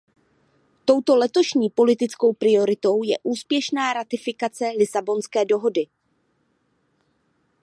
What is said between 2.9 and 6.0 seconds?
je úspěšná ratifikace Lisabonské dohody.